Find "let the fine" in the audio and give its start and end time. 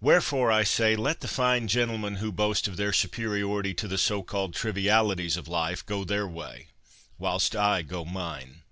0.96-1.68